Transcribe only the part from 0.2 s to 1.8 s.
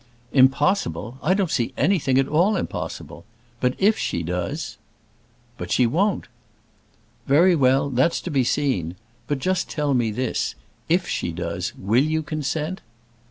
"Impossible! I don't see